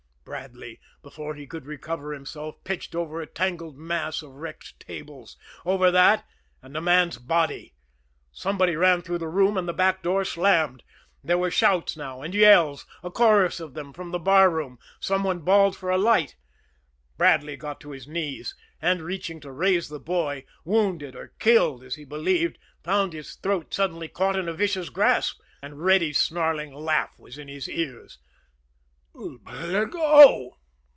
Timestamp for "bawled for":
15.39-15.89